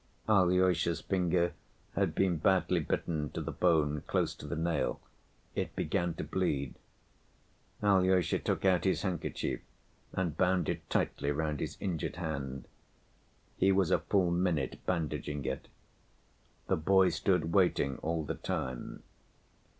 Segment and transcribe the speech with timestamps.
[0.27, 1.53] Alyosha's finger
[1.93, 4.99] had been badly bitten to the bone, close to the nail;
[5.53, 6.73] it began to bleed.
[7.83, 9.61] Alyosha took out his handkerchief
[10.11, 12.67] and bound it tightly round his injured hand.
[13.57, 15.67] He was a full minute bandaging it.
[16.65, 19.03] The boy stood waiting all the time.